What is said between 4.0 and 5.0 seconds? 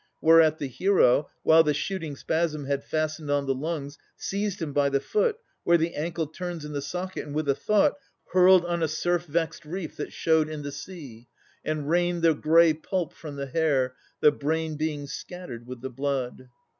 seized him by the